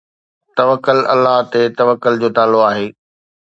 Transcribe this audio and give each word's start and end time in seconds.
توڪل 0.57 0.99
الله 1.13 1.37
تي 1.51 1.61
توڪل 1.79 2.13
جو 2.21 2.29
نالو 2.37 2.59
آهي 2.71 2.87